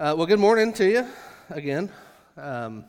[0.00, 1.06] Uh, well, good morning to you
[1.50, 1.90] again.
[2.38, 2.86] Um,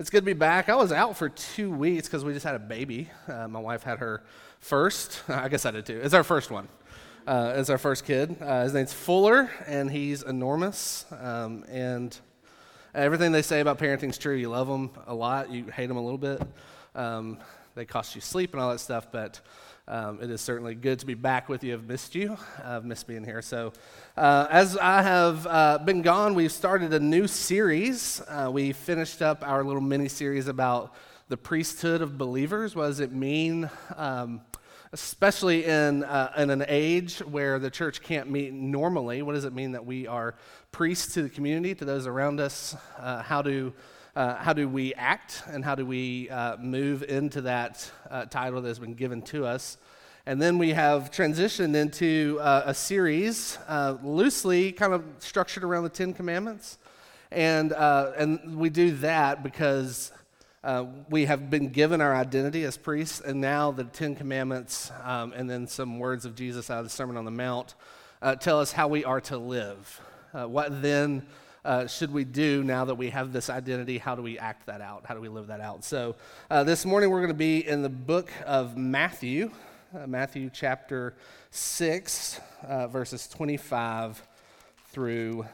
[0.00, 0.68] it's good to be back.
[0.68, 3.08] I was out for two weeks because we just had a baby.
[3.28, 4.24] Uh, my wife had her
[4.58, 5.22] first.
[5.28, 6.00] I guess I did too.
[6.02, 6.66] It's our first one.
[7.24, 8.34] Uh, it's our first kid.
[8.42, 11.06] Uh, his name's Fuller, and he's enormous.
[11.20, 12.18] Um, and
[12.96, 14.34] everything they say about parenting is true.
[14.34, 16.42] You love them a lot, you hate them a little bit.
[16.96, 17.38] Um,
[17.76, 19.40] they cost you sleep and all that stuff, but
[19.86, 21.74] um, it is certainly good to be back with you.
[21.74, 22.38] I've missed you.
[22.64, 23.42] I've missed being here.
[23.42, 23.74] So,
[24.16, 28.22] uh, as I have uh, been gone, we've started a new series.
[28.26, 30.94] Uh, we finished up our little mini series about
[31.28, 32.74] the priesthood of believers.
[32.74, 33.68] What does it mean?
[33.96, 34.40] Um,
[34.92, 39.52] especially in, uh, in an age where the church can't meet normally, what does it
[39.52, 40.34] mean that we are
[40.72, 42.74] priests to the community, to those around us?
[42.98, 43.74] Uh, how do
[44.16, 48.62] uh, how do we act and how do we uh, move into that uh, title
[48.62, 49.76] that has been given to us.
[50.26, 55.82] And then we have transitioned into uh, a series uh, loosely kind of structured around
[55.82, 56.78] the Ten Commandments.
[57.30, 60.12] And, and we do that because
[61.10, 65.50] we have been given our identity as priests, and now the Ten Commandments um, and
[65.50, 67.74] then some words of Jesus out of the Sermon on the Mount
[68.38, 70.00] tell us how we are to live.
[70.32, 71.26] what then?
[71.64, 73.98] Uh, should we do now that we have this identity?
[73.98, 75.04] How do we act that out?
[75.06, 75.82] How do we live that out?
[75.82, 76.14] So,
[76.50, 79.50] uh, this morning we're going to be in the book of Matthew,
[79.96, 81.14] uh, Matthew chapter
[81.50, 84.22] 6, uh, verses 25
[84.88, 85.46] through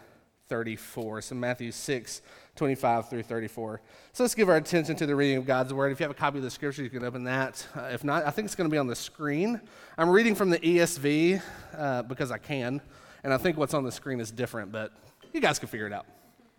[0.49, 1.23] 34.
[1.23, 2.23] So, Matthew 6,
[2.57, 3.81] 25 through 34.
[4.13, 5.93] So, let's give our attention to the reading of God's word.
[5.93, 7.65] If you have a copy of the scripture, you can open that.
[7.77, 9.61] Uh, if not, I think it's going to be on the screen.
[9.97, 11.41] I'm reading from the ESV
[11.77, 12.81] uh, because I can,
[13.23, 14.93] and I think what's on the screen is different, but
[15.33, 16.07] you guys can figure it out.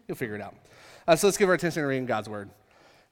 [0.07, 0.55] You'll figure it out.
[1.07, 2.49] Uh, so let's give our attention to reading God's word.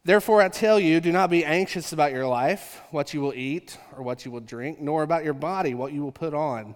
[0.05, 3.77] Therefore, I tell you, do not be anxious about your life, what you will eat
[3.95, 6.75] or what you will drink, nor about your body, what you will put on.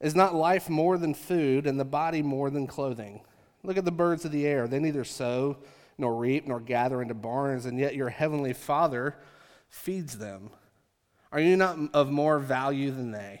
[0.00, 3.22] Is not life more than food, and the body more than clothing?
[3.62, 4.68] Look at the birds of the air.
[4.68, 5.56] They neither sow,
[5.96, 9.16] nor reap, nor gather into barns, and yet your heavenly Father
[9.68, 10.50] feeds them.
[11.32, 13.40] Are you not of more value than they?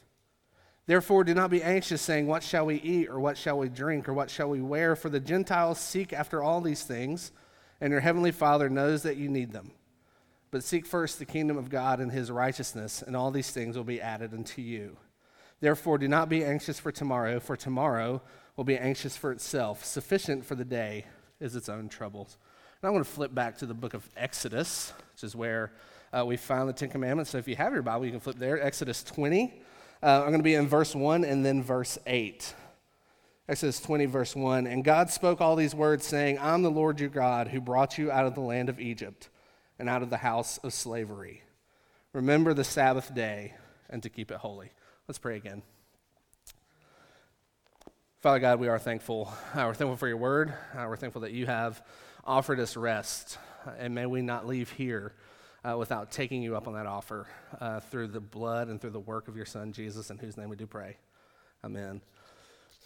[0.87, 4.09] Therefore, do not be anxious, saying, What shall we eat, or what shall we drink,
[4.09, 4.95] or what shall we wear?
[4.95, 7.31] For the Gentiles seek after all these things,
[7.79, 9.71] and your heavenly Father knows that you need them.
[10.49, 13.83] But seek first the kingdom of God and his righteousness, and all these things will
[13.83, 14.97] be added unto you.
[15.61, 18.21] Therefore, do not be anxious for tomorrow, for tomorrow
[18.57, 19.85] will be anxious for itself.
[19.85, 21.05] Sufficient for the day
[21.39, 22.37] is its own troubles.
[22.81, 25.71] And I want to flip back to the book of Exodus, which is where
[26.11, 27.31] uh, we find the Ten Commandments.
[27.31, 28.61] So if you have your Bible, you can flip there.
[28.61, 29.61] Exodus 20.
[30.03, 32.55] Uh, I'm going to be in verse 1 and then verse 8.
[33.47, 34.65] Exodus 20, verse 1.
[34.65, 38.09] And God spoke all these words, saying, I'm the Lord your God who brought you
[38.09, 39.29] out of the land of Egypt
[39.77, 41.43] and out of the house of slavery.
[42.13, 43.53] Remember the Sabbath day
[43.91, 44.71] and to keep it holy.
[45.07, 45.61] Let's pray again.
[48.21, 49.31] Father God, we are thankful.
[49.53, 50.51] Uh, we're thankful for your word.
[50.73, 51.79] Uh, we're thankful that you have
[52.25, 53.37] offered us rest.
[53.77, 55.13] and may we not leave here
[55.63, 57.27] uh, without taking you up on that offer
[57.59, 60.49] uh, through the blood and through the work of your son, Jesus, in whose name
[60.49, 60.97] we do pray.
[61.63, 62.01] Amen.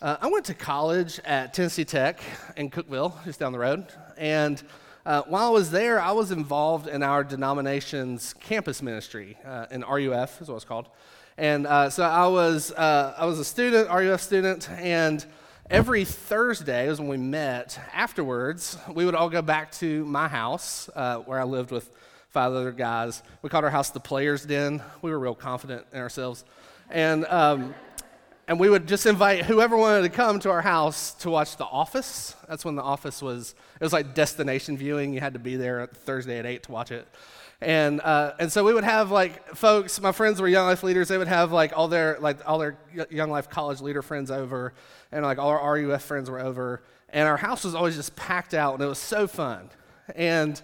[0.01, 2.19] Uh, I went to college at Tennessee Tech
[2.57, 3.87] in Cookeville, just down the road.
[4.17, 4.61] And
[5.05, 9.81] uh, while I was there, I was involved in our denomination's campus ministry, uh, in
[9.81, 10.89] RUF is what it's called.
[11.37, 15.25] And uh, so I was, I was a student, RUF student, and
[15.69, 17.79] every Thursday was when we met.
[17.93, 21.89] Afterwards, we would all go back to my house where I lived with
[22.35, 23.23] five other guys.
[23.41, 24.81] We called our house the Players Den.
[25.01, 26.44] We were real confident in ourselves.
[26.90, 27.73] And, um,
[28.46, 31.63] and we would just invite whoever wanted to come to our house to watch The
[31.63, 32.35] Office.
[32.50, 35.13] That's when The Office was, it was like destination viewing.
[35.13, 37.07] You had to be there Thursday at 8 to watch it.
[37.61, 41.08] And, uh, and so we would have like folks, my friends were young life leaders,
[41.08, 42.78] they would have like all their, like all their
[43.09, 44.73] young life college leader friends over,
[45.14, 46.84] and like all our RUF friends were over.
[47.08, 49.70] And our house was always just packed out, and it was so fun.
[50.17, 50.61] And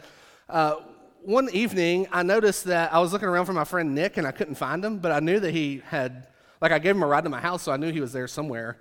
[0.50, 0.75] uh,
[1.23, 4.31] one evening, I noticed that I was looking around for my friend Nick and I
[4.31, 6.27] couldn't find him, but I knew that he had,
[6.62, 8.27] like, I gave him a ride to my house, so I knew he was there
[8.27, 8.77] somewhere.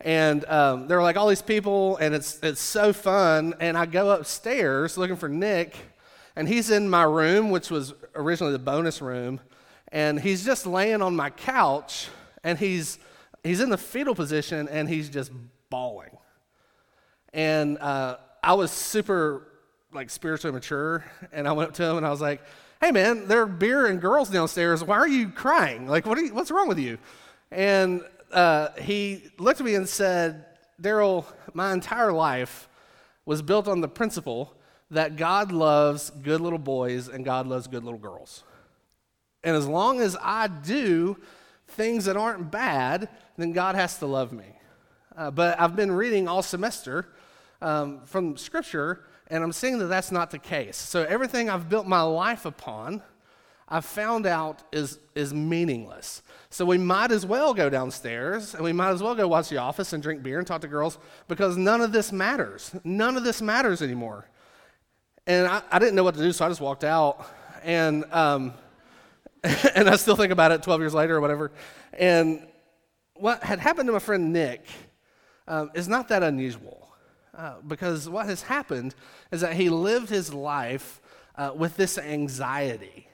[0.00, 3.54] And um, there were like all these people, and it's, it's so fun.
[3.60, 5.76] And I go upstairs looking for Nick,
[6.36, 9.40] and he's in my room, which was originally the bonus room,
[9.88, 12.08] and he's just laying on my couch,
[12.42, 12.98] and he's,
[13.44, 15.30] he's in the fetal position, and he's just
[15.70, 16.16] bawling.
[17.32, 19.48] And uh, I was super
[19.94, 22.42] like spiritually mature, and I went up to him and I was like,
[22.80, 24.82] "Hey, man, there are beer and girls downstairs.
[24.82, 25.86] Why are you crying?
[25.86, 26.98] Like, what you, what's wrong with you?"
[27.50, 28.02] And
[28.32, 30.46] uh, he looked at me and said,
[30.82, 32.68] "Daryl, my entire life
[33.24, 34.52] was built on the principle
[34.90, 38.42] that God loves good little boys and God loves good little girls,
[39.44, 41.16] and as long as I do
[41.68, 44.46] things that aren't bad, then God has to love me."
[45.16, 47.06] Uh, but I've been reading all semester
[47.64, 50.76] um, from Scripture, and I'm seeing that that's not the case.
[50.76, 53.02] So everything I've built my life upon,
[53.66, 56.22] I've found out is, is meaningless.
[56.50, 59.56] So we might as well go downstairs and we might as well go watch The
[59.56, 62.70] Office and drink beer and talk to girls because none of this matters.
[62.84, 64.28] None of this matters anymore.
[65.26, 67.26] And I, I didn't know what to do, so I just walked out.
[67.62, 68.52] And, um,
[69.74, 71.50] and I still think about it 12 years later or whatever.
[71.94, 72.46] And
[73.14, 74.66] what had happened to my friend Nick
[75.48, 76.83] um, is not that unusual.
[77.36, 78.94] Uh, because what has happened
[79.32, 81.00] is that he lived his life
[81.36, 83.08] uh, with this anxiety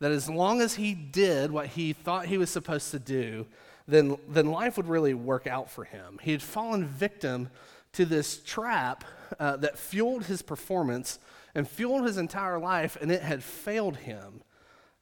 [0.00, 3.46] that as long as he did what he thought he was supposed to do,
[3.86, 6.18] then, then life would really work out for him.
[6.22, 7.50] He had fallen victim
[7.92, 9.04] to this trap
[9.38, 11.18] uh, that fueled his performance
[11.54, 14.42] and fueled his entire life, and it had failed him.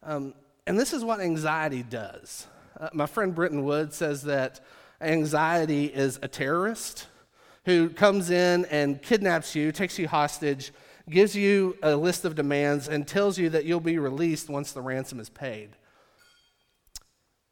[0.03, 0.35] Um,
[0.67, 2.47] and this is what anxiety does.
[2.79, 4.61] Uh, my friend Britton Wood says that
[5.01, 7.07] anxiety is a terrorist
[7.69, 10.73] who comes in and kidnaps you, takes you hostage,
[11.11, 14.81] gives you a list of demands, and tells you that you'll be released once the
[14.81, 15.69] ransom is paid.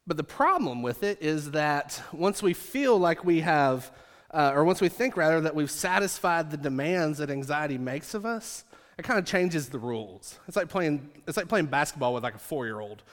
[0.07, 3.91] But the problem with it is that once we feel like we have,
[4.31, 8.25] uh, or once we think rather, that we've satisfied the demands that anxiety makes of
[8.25, 8.65] us,
[8.97, 10.39] it kind of changes the rules.
[10.47, 13.03] It's like playing, it's like playing basketball with like a four year old.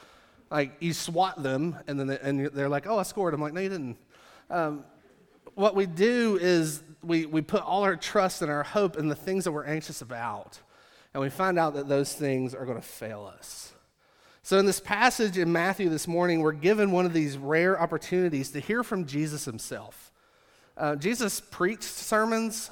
[0.51, 3.53] Like you swat them, and then they, and they're like, "Oh, I scored." I'm like,
[3.53, 3.99] "No, you didn't."
[4.49, 4.85] Um,
[5.55, 9.15] what we do is we, we put all our trust and our hope in the
[9.15, 10.61] things that we're anxious about.
[11.13, 13.73] And we find out that those things are going to fail us.
[14.43, 18.51] So, in this passage in Matthew this morning, we're given one of these rare opportunities
[18.51, 20.13] to hear from Jesus himself.
[20.77, 22.71] Uh, Jesus preached sermons.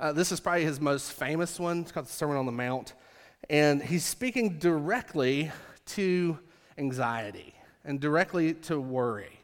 [0.00, 1.82] Uh, this is probably his most famous one.
[1.82, 2.94] It's called the Sermon on the Mount.
[3.48, 5.52] And he's speaking directly
[5.86, 6.38] to
[6.78, 7.54] anxiety
[7.84, 9.41] and directly to worry.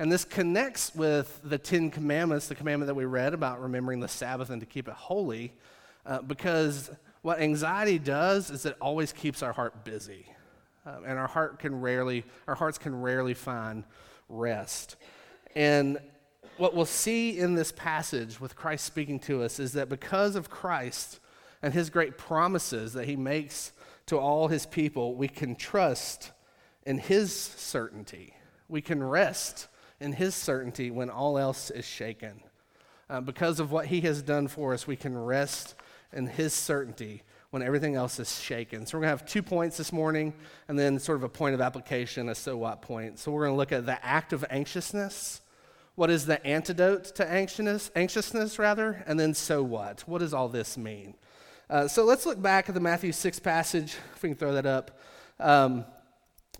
[0.00, 4.08] And this connects with the Ten Commandments, the commandment that we read about remembering the
[4.08, 5.52] Sabbath and to keep it holy,
[6.06, 6.90] uh, because
[7.22, 10.26] what anxiety does is it always keeps our heart busy.
[10.86, 13.82] Uh, and our heart can rarely, our hearts can rarely find
[14.28, 14.94] rest.
[15.56, 15.98] And
[16.58, 20.48] what we'll see in this passage with Christ speaking to us is that because of
[20.48, 21.18] Christ
[21.60, 23.72] and his great promises that he makes
[24.06, 26.30] to all his people, we can trust
[26.86, 28.34] in his certainty.
[28.68, 29.66] We can rest
[30.00, 32.40] in his certainty when all else is shaken.
[33.10, 35.74] Uh, because of what he has done for us, we can rest
[36.12, 38.84] in his certainty when everything else is shaken.
[38.84, 40.34] So, we're going to have two points this morning
[40.68, 43.18] and then sort of a point of application, a so what point.
[43.18, 45.40] So, we're going to look at the act of anxiousness.
[45.98, 49.02] What is the antidote to anxiousness, anxiousness rather?
[49.08, 50.02] And then so what?
[50.02, 51.14] What does all this mean?
[51.68, 54.64] Uh, so let's look back at the Matthew 6 passage, if we can throw that
[54.64, 54.96] up.
[55.40, 55.84] Um,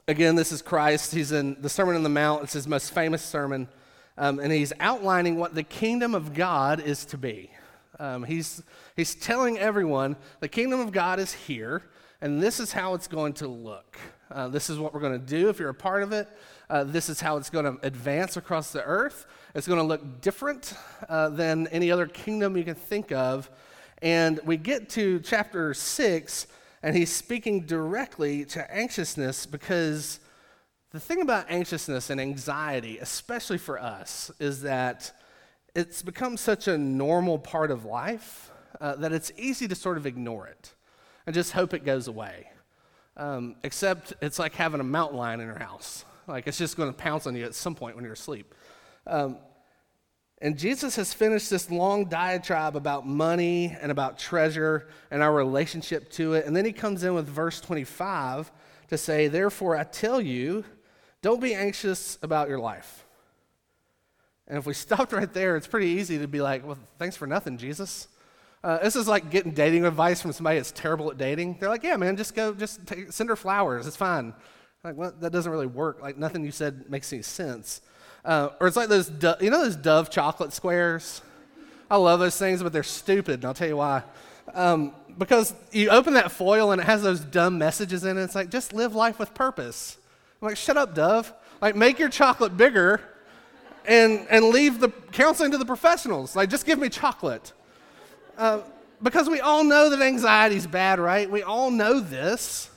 [0.09, 1.13] Again, this is Christ.
[1.13, 2.43] He's in the Sermon on the Mount.
[2.43, 3.69] It's his most famous sermon.
[4.17, 7.51] Um, and he's outlining what the kingdom of God is to be.
[7.99, 8.63] Um, he's,
[8.97, 11.83] he's telling everyone the kingdom of God is here,
[12.23, 13.99] and this is how it's going to look.
[14.31, 16.27] Uh, this is what we're going to do if you're a part of it.
[16.71, 19.27] Uh, this is how it's going to advance across the earth.
[19.55, 20.73] It's going to look different
[21.11, 23.51] uh, than any other kingdom you can think of.
[24.01, 26.47] And we get to chapter 6,
[26.83, 30.21] and he's speaking directly to anxiousness because
[30.91, 35.13] the thing about anxiousness and anxiety, especially for us, is that
[35.75, 40.07] it's become such a normal part of life uh, that it's easy to sort of
[40.07, 40.75] ignore it
[41.27, 42.49] and just hope it goes away.
[43.17, 46.05] Um, except it's like having a mountain lion in your house.
[46.27, 48.55] Like it's just going to pounce on you at some point when you're asleep.
[49.07, 49.39] Um,
[50.41, 56.11] and Jesus has finished this long diatribe about money and about treasure and our relationship
[56.13, 56.47] to it.
[56.47, 58.53] And then he comes in with verse 25
[58.89, 60.65] to say, Therefore, I tell you,
[61.23, 63.05] don't be anxious about your life.
[64.47, 67.27] And if we stopped right there, it's pretty easy to be like, Well, thanks for
[67.27, 68.07] nothing, Jesus.
[68.63, 71.57] Uh, this is like getting dating advice from somebody that's terrible at dating.
[71.59, 73.89] They're like, Yeah, man, just go, just take, send her flowers.
[73.89, 74.35] It's fine.
[74.85, 76.01] Like, well, that doesn't really work.
[76.01, 77.81] Like, nothing you said makes any sense.
[78.25, 81.23] Uh, or it's like those, do- you know those Dove chocolate squares?
[81.91, 84.03] I love those things, but they're stupid, and I'll tell you why.
[84.55, 88.23] Um, because you open that foil and it has those dumb messages in it.
[88.23, 89.99] It's like, just live life with purpose.
[90.41, 91.33] I'm like, shut up, Dove.
[91.61, 93.01] Like, make your chocolate bigger
[93.85, 96.37] and, and leave the counseling to the professionals.
[96.37, 97.53] Like, just give me chocolate.
[98.37, 98.61] Uh,
[99.03, 101.29] because we all know that anxiety is bad, right?
[101.29, 102.71] We all know this.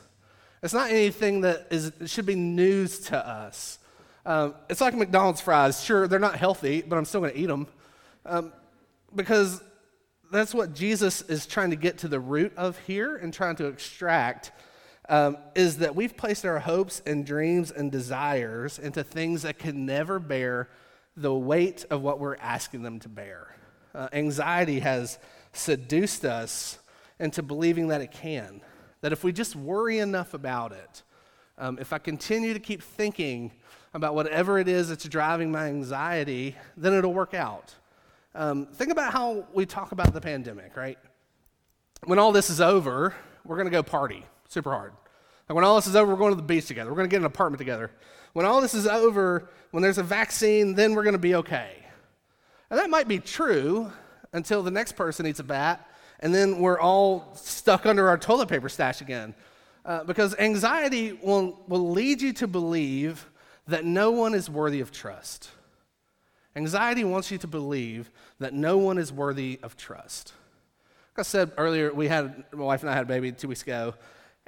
[0.63, 3.79] It's not anything that is, should be news to us.
[4.25, 5.83] Um, it's like McDonald's fries.
[5.83, 7.67] Sure, they're not healthy, but I'm still going to eat them
[8.25, 8.53] um,
[9.15, 9.61] because
[10.31, 13.65] that's what Jesus is trying to get to the root of here and trying to
[13.65, 14.51] extract.
[15.09, 19.85] Um, is that we've placed our hopes and dreams and desires into things that can
[19.85, 20.69] never bear
[21.17, 23.55] the weight of what we're asking them to bear.
[23.93, 25.19] Uh, anxiety has
[25.51, 26.79] seduced us
[27.19, 28.61] into believing that it can.
[29.01, 31.03] That if we just worry enough about it,
[31.57, 33.51] um, if I continue to keep thinking
[33.93, 37.73] about whatever it is that's driving my anxiety, then it'll work out.
[38.33, 40.97] Um, think about how we talk about the pandemic, right?
[42.05, 44.93] When all this is over, we're going to go party super hard.
[45.49, 46.89] Like when all this is over, we're going to the beach together.
[46.89, 47.91] We're going to get an apartment together.
[48.33, 51.75] When all this is over, when there's a vaccine, then we're going to be okay.
[52.69, 53.91] And that might be true
[54.31, 55.85] until the next person eats a bat,
[56.21, 59.35] and then we're all stuck under our toilet paper stash again.
[59.83, 63.27] Uh, because anxiety will, will lead you to believe
[63.67, 65.49] that no one is worthy of trust.
[66.55, 70.33] Anxiety wants you to believe that no one is worthy of trust.
[71.15, 73.63] Like I said earlier, we had, my wife and I had a baby two weeks
[73.63, 73.93] ago,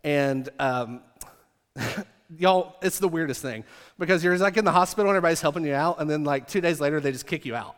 [0.03, 1.01] and um,
[2.37, 3.63] y'all, it's the weirdest thing
[3.97, 6.61] because you're like in the hospital and everybody's helping you out, and then like two
[6.61, 7.75] days later, they just kick you out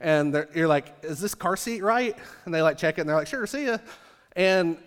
[0.00, 3.16] and you're like, "Is this car seat right?" And they like check it, and they're
[3.16, 3.78] like, "Sure, see ya."
[4.36, 4.78] And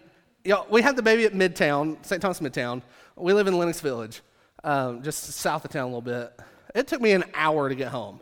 [0.44, 2.22] y'all, we had the baby at Midtown, St.
[2.22, 2.82] Thomas Midtown.
[3.16, 4.22] We live in Lenox Village,
[4.64, 6.34] um, just south of town a little bit.
[6.76, 8.22] It took me an hour to get home.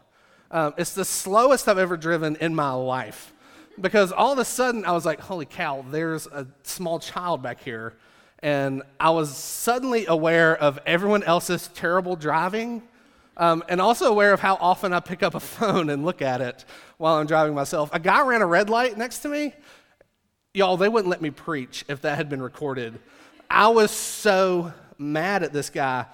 [0.51, 3.33] Um, it's the slowest I've ever driven in my life
[3.79, 7.61] because all of a sudden I was like, "Holy cow!" There's a small child back
[7.61, 7.93] here,
[8.39, 12.83] and I was suddenly aware of everyone else's terrible driving
[13.39, 16.41] um, and also aware of how often I pick up a phone and look at
[16.41, 16.65] it
[16.97, 17.89] while I'm driving myself.
[17.93, 19.53] A guy ran a red light next to me.
[20.53, 22.99] Y'all, they wouldn't let me preach if that had been recorded.
[23.49, 26.05] I was so mad at this guy,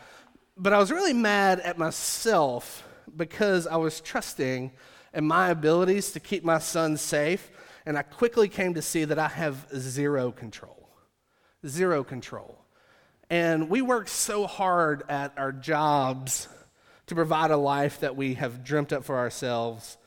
[0.58, 4.72] but I was really mad at myself because I was trusting
[5.14, 7.52] in my abilities to keep my son safe,
[7.86, 10.90] and I quickly came to see that I have zero control.
[11.66, 12.60] Zero control.
[13.30, 16.48] And we work so hard at our jobs
[17.08, 19.98] to provide a life that we have dreamt up for ourselves.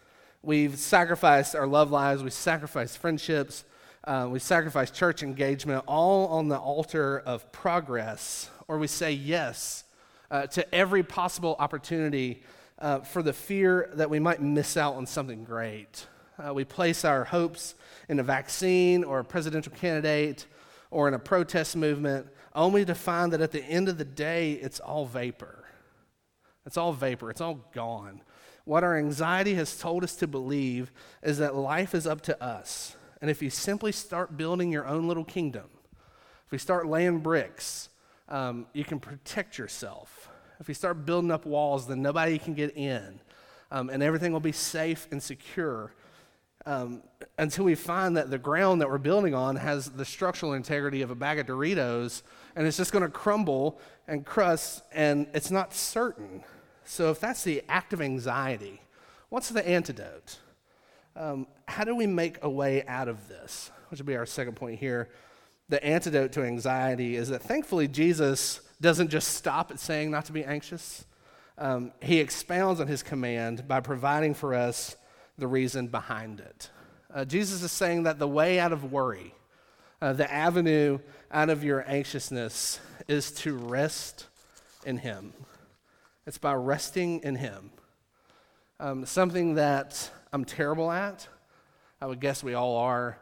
[0.42, 3.64] We've sacrificed our love lives, we've sacrificed friendships,
[4.04, 9.84] uh, we sacrificed church engagement, all on the altar of progress, or we say yes
[10.30, 12.42] uh, to every possible opportunity
[12.78, 16.06] uh, for the fear that we might miss out on something great.
[16.38, 17.74] Uh, we place our hopes
[18.08, 20.46] in a vaccine or a presidential candidate
[20.90, 24.52] or in a protest movement, only to find that at the end of the day,
[24.52, 25.64] it's all vapor.
[26.64, 28.22] It's all vapor, it's all gone.
[28.64, 30.92] What our anxiety has told us to believe
[31.22, 32.96] is that life is up to us.
[33.20, 35.64] And if you simply start building your own little kingdom,
[36.46, 37.87] if we start laying bricks,
[38.28, 40.28] um, you can protect yourself.
[40.60, 43.20] If you start building up walls, then nobody can get in,
[43.70, 45.92] um, and everything will be safe and secure.
[46.66, 47.02] Um,
[47.38, 51.10] until we find that the ground that we're building on has the structural integrity of
[51.10, 52.22] a bag of Doritos,
[52.56, 56.42] and it's just going to crumble and crust, and it's not certain.
[56.84, 58.82] So, if that's the act of anxiety,
[59.28, 60.38] what's the antidote?
[61.16, 63.70] Um, how do we make a way out of this?
[63.88, 65.08] Which would be our second point here.
[65.68, 70.32] The antidote to anxiety is that thankfully Jesus doesn't just stop at saying not to
[70.32, 71.04] be anxious.
[71.58, 74.96] Um, he expounds on his command by providing for us
[75.36, 76.70] the reason behind it.
[77.12, 79.34] Uh, Jesus is saying that the way out of worry,
[80.00, 80.98] uh, the avenue
[81.30, 84.26] out of your anxiousness, is to rest
[84.86, 85.32] in him.
[86.28, 87.70] It's by resting in Him.
[88.78, 91.26] Um, something that I'm terrible at.
[92.02, 93.18] I would guess we all are.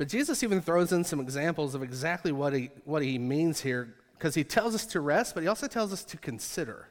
[0.00, 3.96] But Jesus even throws in some examples of exactly what he, what he means here,
[4.16, 6.88] because he tells us to rest, but he also tells us to consider.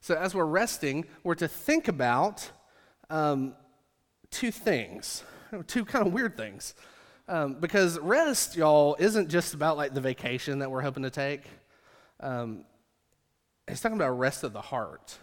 [0.00, 2.50] So as we're resting, we're to think about
[3.08, 3.54] um,
[4.32, 5.22] two things,
[5.68, 6.74] two kind of weird things.
[7.28, 11.42] Um, because rest, y'all, isn't just about like the vacation that we're hoping to take.
[12.18, 12.64] Um,
[13.68, 15.18] He's talking about rest of the heart.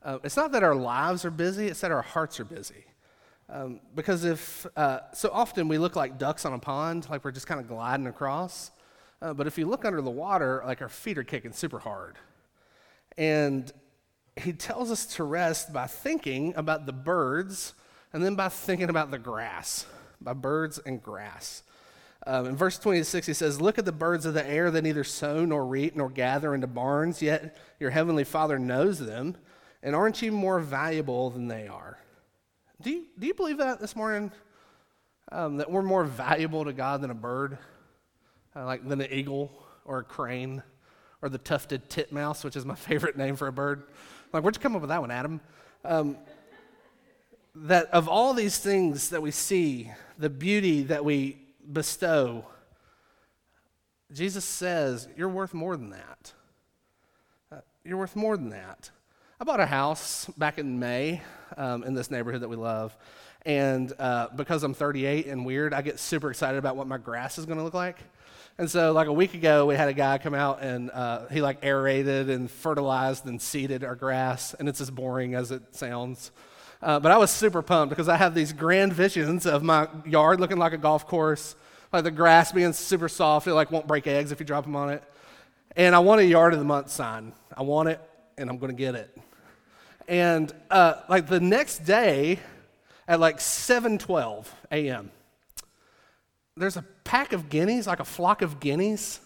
[0.00, 2.84] Uh, it's not that our lives are busy, it's that our hearts are busy.
[3.52, 7.32] Um, because if, uh, so often we look like ducks on a pond, like we're
[7.32, 8.70] just kind of gliding across.
[9.20, 12.16] Uh, but if you look under the water, like our feet are kicking super hard.
[13.18, 13.70] And
[14.36, 17.74] he tells us to rest by thinking about the birds
[18.14, 19.84] and then by thinking about the grass,
[20.18, 21.62] by birds and grass.
[22.26, 25.04] Um, in verse 26, he says, Look at the birds of the air that neither
[25.04, 29.36] sow nor reap nor gather into barns, yet your heavenly Father knows them.
[29.82, 31.98] And aren't you more valuable than they are?
[32.82, 34.30] Do you, do you believe that this morning?
[35.32, 37.58] um, that we're more valuable to God than a bird,
[38.54, 39.52] uh, like than an eagle
[39.84, 40.62] or a crane
[41.20, 43.84] or the tufted titmouse, which is my favorite name for a bird.
[44.32, 45.40] Like, where'd you come up with that one, Adam?
[45.84, 46.16] Um,
[47.54, 51.38] that of all these things that we see, the beauty that we
[51.70, 52.46] bestow,
[54.12, 56.32] Jesus says, You're worth more than that.
[57.50, 58.90] Uh, you're worth more than that.
[59.42, 61.20] I bought a house back in May
[61.56, 62.96] um, in this neighborhood that we love.
[63.44, 67.38] And uh, because I'm 38 and weird, I get super excited about what my grass
[67.38, 67.98] is going to look like.
[68.56, 71.42] And so, like a week ago, we had a guy come out and uh, he
[71.42, 74.54] like aerated and fertilized and seeded our grass.
[74.54, 76.30] And it's as boring as it sounds.
[76.80, 80.38] Uh, but I was super pumped because I have these grand visions of my yard
[80.38, 81.56] looking like a golf course,
[81.92, 83.48] like the grass being super soft.
[83.48, 85.02] It like won't break eggs if you drop them on it.
[85.74, 87.32] And I want a yard of the month sign.
[87.56, 88.00] I want it,
[88.38, 89.18] and I'm going to get it.
[90.08, 92.38] And uh, like the next day,
[93.08, 95.10] at like 7:12 a.m.,
[96.56, 99.20] there's a pack of guineas, like a flock of guineas.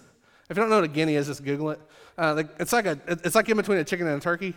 [0.49, 1.81] If you don't know what a guinea is, just Google it.
[2.17, 4.55] Uh, it's like a, it's like in between a chicken and a turkey.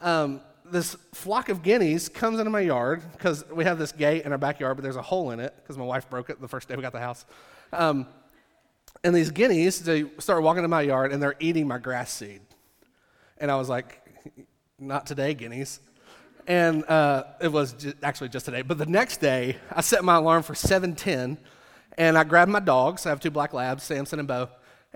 [0.00, 4.32] Um, this flock of guineas comes into my yard because we have this gate in
[4.32, 6.68] our backyard, but there's a hole in it because my wife broke it the first
[6.68, 7.24] day we got the house.
[7.72, 8.06] Um,
[9.02, 12.40] and these guineas, they start walking into my yard and they're eating my grass seed.
[13.38, 14.00] And I was like,
[14.86, 15.80] not today, guineas.
[16.46, 18.62] And uh, it was actually just today.
[18.62, 21.38] But the next day, I set my alarm for 710
[21.96, 23.06] and I grabbed my dogs.
[23.06, 24.48] I have two black labs, Samson and Bo.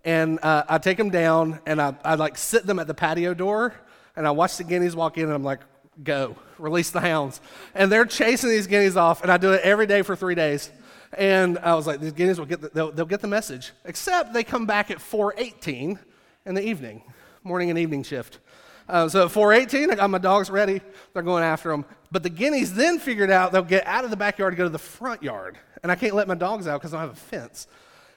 [0.05, 3.35] And uh, I take them down and I, I like sit them at the patio
[3.35, 3.75] door
[4.19, 5.61] and I watch the guineas walk in, and I'm like,
[6.03, 7.41] go, release the hounds.
[7.73, 10.73] And they're chasing these guineas off, and I do it every day for three days.
[11.17, 13.71] And I was like, these guineas will get the, they'll, they'll get the message.
[13.85, 16.01] Except they come back at 4:18
[16.47, 17.05] in the evening,
[17.45, 18.41] morning and evening shift.
[18.89, 20.81] Uh, so at 4:18, I got my dogs ready.
[21.13, 21.85] They're going after them.
[22.11, 24.71] But the guineas then figured out they'll get out of the backyard to go to
[24.71, 27.21] the front yard, and I can't let my dogs out because I don't have a
[27.21, 27.67] fence.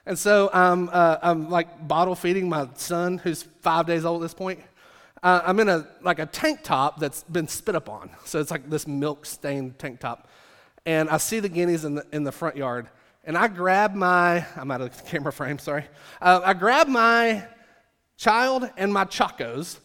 [0.06, 4.26] And so I'm, uh, I'm like bottle feeding my son, who's five days old at
[4.26, 4.62] this point
[5.24, 8.10] uh, I'm in a like a tank top that's been spit up on.
[8.26, 10.28] So it's like this milk stained tank top.
[10.86, 12.88] And I see the guineas in the, in the front yard.
[13.24, 15.86] And I grab my, I'm out of the camera frame, sorry.
[16.20, 17.46] Uh, I grab my
[18.18, 19.80] child and my chacos,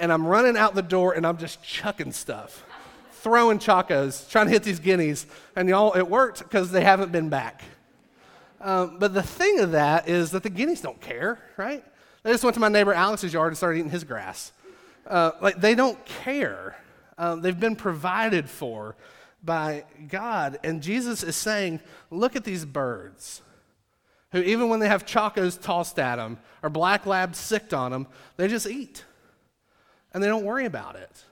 [0.00, 2.64] and I'm running out the door and I'm just chucking stuff,
[3.12, 5.26] throwing chacos, trying to hit these guineas.
[5.54, 7.62] And y'all, it worked because they haven't been back.
[8.60, 11.84] Um, but the thing of that is that the guineas don't care, right?
[12.22, 14.52] They just went to my neighbor Alex's yard and started eating his grass.
[15.06, 16.76] Uh, like they don't care.
[17.16, 18.96] Um, they've been provided for
[19.42, 20.58] by God.
[20.64, 23.42] And Jesus is saying, look at these birds
[24.32, 28.06] who, even when they have chacos tossed at them or black labs sicked on them,
[28.36, 29.04] they just eat
[30.12, 31.24] and they don't worry about it.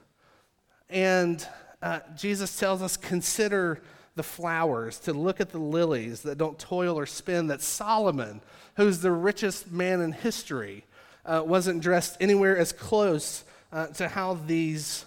[0.89, 1.45] And
[1.81, 3.81] uh, Jesus tells us, consider
[4.15, 8.41] the flowers, to look at the lilies that don't toil or spin, that Solomon,
[8.75, 10.85] who's the richest man in history,
[11.25, 15.05] uh, wasn't dressed anywhere as close uh, to how these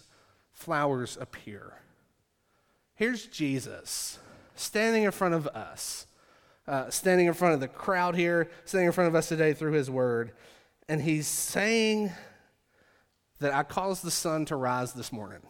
[0.52, 1.72] flowers appear.
[2.94, 4.18] Here's Jesus
[4.54, 6.06] standing in front of us,
[6.68, 9.72] uh, standing in front of the crowd here, standing in front of us today through
[9.72, 10.32] his word,
[10.88, 12.12] and he's saying
[13.42, 15.40] that I caused the sun to rise this morning.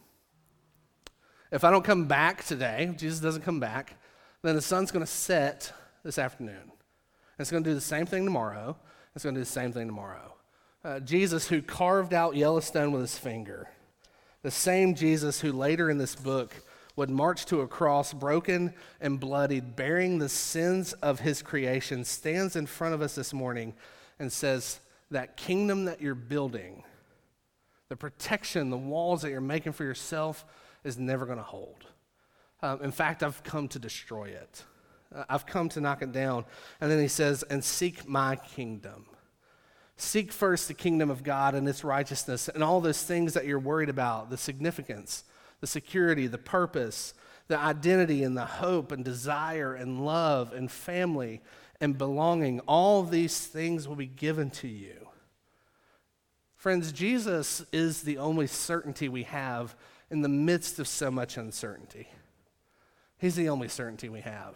[1.51, 3.97] If I don't come back today, Jesus doesn't come back,
[4.43, 6.73] then the sun's going to set this afternoon.
[7.39, 8.77] It's going to do the same thing tomorrow.
[9.15, 10.33] It's going to do the same thing tomorrow
[10.85, 13.69] uh, Jesus who carved out Yellowstone with his finger,
[14.43, 16.55] the same Jesus who later in this book
[16.97, 22.57] would march to a cross broken and bloodied, bearing the sins of his creation, stands
[22.57, 23.75] in front of us this morning
[24.19, 26.83] and says, That kingdom that you're building,
[27.93, 30.47] the protection, the walls that you're making for yourself,
[30.83, 31.85] is never going to hold.
[32.63, 34.65] Um, in fact, I've come to destroy it.
[35.15, 36.47] Uh, I've come to knock it down.
[36.81, 39.05] And then he says, And seek my kingdom.
[39.99, 43.59] Seek first the kingdom of God and its righteousness and all those things that you're
[43.59, 45.25] worried about the significance,
[45.61, 47.13] the security, the purpose,
[47.49, 51.43] the identity, and the hope and desire and love and family
[51.79, 52.61] and belonging.
[52.61, 55.02] All these things will be given to you.
[56.63, 59.75] Friends, Jesus is the only certainty we have
[60.13, 62.07] in the midst of so much uncertainty.
[63.19, 64.55] He's the only certainty we have.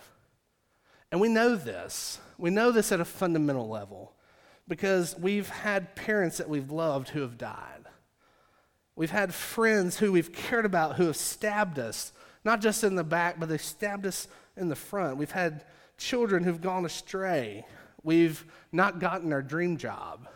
[1.10, 2.20] And we know this.
[2.38, 4.12] We know this at a fundamental level
[4.68, 7.86] because we've had parents that we've loved who have died.
[8.94, 12.12] We've had friends who we've cared about who have stabbed us,
[12.44, 15.16] not just in the back, but they've stabbed us in the front.
[15.16, 15.64] We've had
[15.98, 17.66] children who've gone astray.
[18.04, 20.28] We've not gotten our dream job.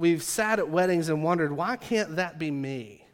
[0.00, 3.04] We've sat at weddings and wondered, why can't that be me?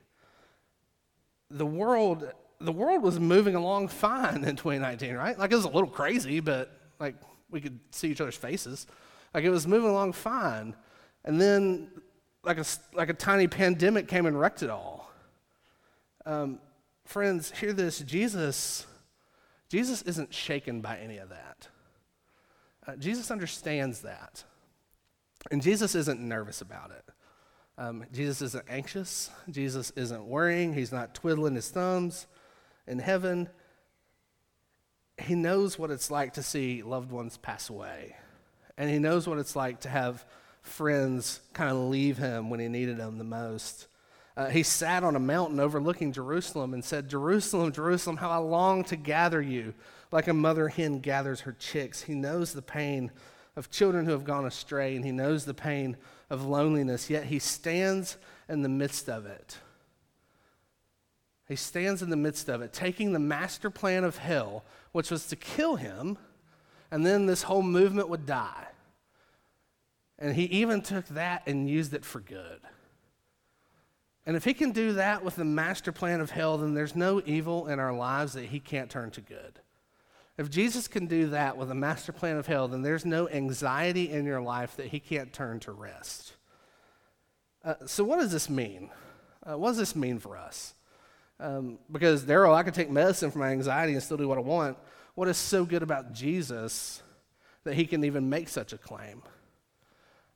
[1.51, 5.37] The world the world was moving along fine in 2019, right?
[5.37, 6.71] Like it was a little crazy, but
[7.01, 7.17] like
[7.51, 8.87] we could see each other's faces.
[9.35, 10.77] Like it was moving along fine.
[11.25, 11.91] And then
[12.45, 15.11] like a, like a tiny pandemic came and wrecked it all.
[16.25, 16.61] Um,
[17.05, 18.87] friends, hear this Jesus,
[19.69, 21.69] Jesus isn't shaken by any of that.
[22.87, 24.45] Uh, Jesus understands that.
[25.51, 27.05] And Jesus isn't nervous about it.
[27.79, 29.31] Um, Jesus isn't anxious.
[29.51, 30.73] Jesus isn't worrying.
[30.73, 32.27] He's not twiddling his thumbs
[32.87, 33.49] in heaven.
[35.19, 38.17] He knows what it's like to see loved ones pass away.
[38.79, 40.25] And he knows what it's like to have
[40.63, 43.87] friends kind of leave him when he needed them the most.
[44.37, 48.85] Uh, he sat on a mountain overlooking Jerusalem and said, Jerusalem, Jerusalem, how I long
[48.85, 49.73] to gather you
[50.13, 52.03] like a mother hen gathers her chicks.
[52.03, 53.11] He knows the pain
[53.57, 55.97] of children who have gone astray, and he knows the pain
[56.29, 59.59] of loneliness, yet he stands in the midst of it.
[61.49, 65.27] He stands in the midst of it, taking the master plan of hell, which was
[65.29, 66.19] to kill him,
[66.91, 68.67] and then this whole movement would die.
[70.19, 72.61] And he even took that and used it for good.
[74.25, 77.23] And if he can do that with the master plan of hell, then there's no
[77.25, 79.61] evil in our lives that he can't turn to good.
[80.39, 84.11] If Jesus can do that with a master plan of hell, then there's no anxiety
[84.11, 86.35] in your life that he can't turn to rest.
[87.65, 88.91] Uh, so, what does this mean?
[89.43, 90.75] Uh, what does this mean for us?
[91.41, 94.43] Um, because, Daryl, I can take medicine for my anxiety and still do what I
[94.43, 94.77] want.
[95.15, 97.03] What is so good about Jesus
[97.65, 99.23] that he can even make such a claim?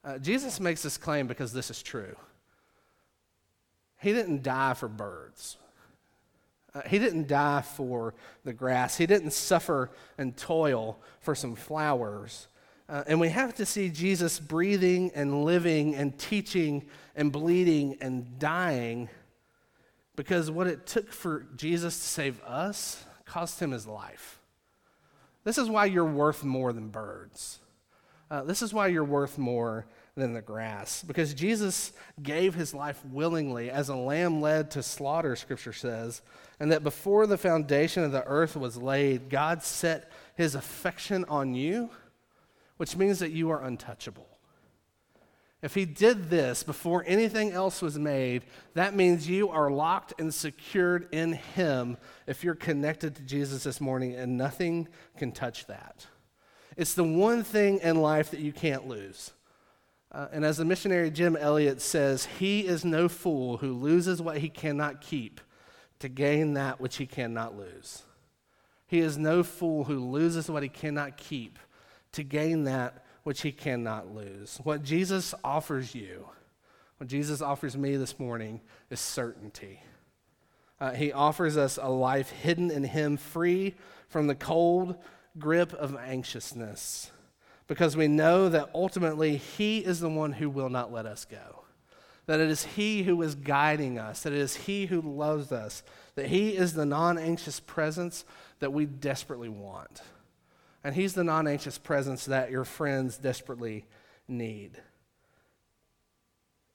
[0.03, 2.17] Uh, Jesus makes this claim because this is true.
[4.01, 5.59] He didn't die for birds.
[6.75, 8.97] Uh, he didn't die for the grass.
[8.97, 12.49] He didn't suffer and toil for some flowers.
[12.89, 18.39] Uh, and we have to see Jesus breathing and living and teaching and bleeding and
[18.39, 19.09] dying
[20.17, 24.41] because what it took for Jesus to save us cost him his life.
[25.45, 27.61] This is why you're worth more than birds.
[28.31, 31.03] Uh, this is why you're worth more than the grass.
[31.03, 36.23] Because Jesus gave his life willingly as a lamb led to slaughter, scripture says,
[36.61, 41.55] and that before the foundation of the earth was laid, God set his affection on
[41.55, 41.88] you,
[42.77, 44.27] which means that you are untouchable.
[45.62, 48.44] If he did this before anything else was made,
[48.75, 51.96] that means you are locked and secured in him
[52.27, 56.07] if you're connected to Jesus this morning, and nothing can touch that.
[56.77, 59.33] It's the one thing in life that you can't lose.
[60.12, 64.38] Uh, and as the missionary Jim Elliot says, he is no fool who loses what
[64.38, 65.40] he cannot keep
[66.01, 68.03] to gain that which he cannot lose.
[68.87, 71.59] He is no fool who loses what he cannot keep
[72.13, 74.59] to gain that which he cannot lose.
[74.65, 76.27] What Jesus offers you,
[76.99, 78.61] what Jesus offers me this morning,
[78.91, 79.81] is certainty.
[80.81, 83.75] Uh, he offers us a life hidden in him, free
[84.09, 84.97] from the cold
[85.39, 87.13] grip of anxiousness
[87.71, 91.60] because we know that ultimately He is the one who will not let us go.
[92.31, 95.83] That it is He who is guiding us, that it is He who loves us,
[96.14, 98.25] that He is the non anxious presence
[98.61, 100.03] that we desperately want.
[100.85, 103.85] And He's the non anxious presence that your friends desperately
[104.29, 104.81] need.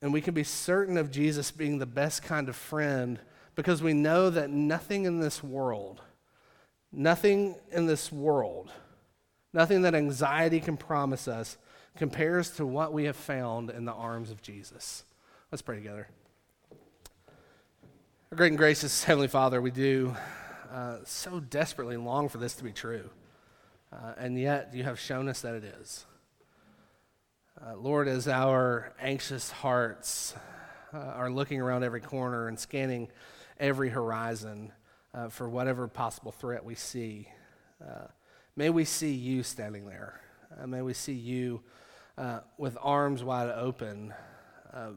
[0.01, 3.17] And we can be certain of Jesus being the best kind of friend
[3.55, 6.01] because we know that nothing in this world,
[6.91, 8.71] nothing in this world,
[9.55, 11.57] Nothing that anxiety can promise us
[11.95, 15.05] compares to what we have found in the arms of Jesus.
[15.55, 16.09] Let's pray together.
[18.29, 20.13] Our great and gracious Heavenly Father, we do
[20.69, 23.09] uh, so desperately long for this to be true.
[23.89, 26.05] Uh, and yet you have shown us that it is.
[27.65, 30.35] Uh, Lord, as our anxious hearts
[30.93, 33.07] uh, are looking around every corner and scanning
[33.57, 34.73] every horizon
[35.13, 37.29] uh, for whatever possible threat we see,
[37.81, 38.07] uh,
[38.57, 40.19] May we see you standing there.
[40.67, 41.61] May we see you
[42.57, 44.13] with arms wide open,
[44.75, 44.89] uh,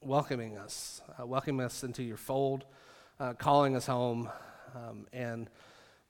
[0.00, 2.64] welcoming us, uh, welcoming us into your fold,
[3.18, 4.28] uh, calling us home,
[4.74, 5.48] um, and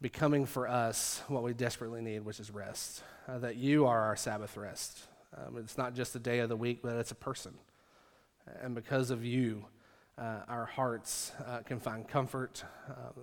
[0.01, 3.03] becoming for us what we desperately need, which is rest.
[3.29, 5.07] Uh, that you are our Sabbath rest.
[5.37, 7.55] Um, it's not just a day of the week, but it's a person.
[8.63, 9.65] And because of you,
[10.19, 11.33] our hearts
[11.67, 12.65] can find comfort,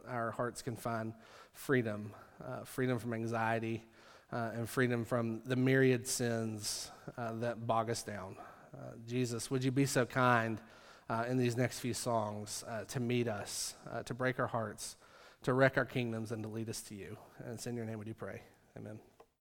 [0.07, 1.13] our hearts can find
[1.53, 2.11] freedom
[2.45, 3.83] uh, freedom from anxiety,
[4.31, 8.35] uh, and freedom from the myriad sins uh, that bog us down.
[8.73, 10.59] Uh, Jesus, would you be so kind
[11.09, 14.95] uh, in these next few songs to meet us, to break our hearts,
[15.43, 17.17] to wreck our kingdoms, and to lead us to you?
[17.43, 18.41] And it's in your name we do pray.
[18.77, 18.99] Amen.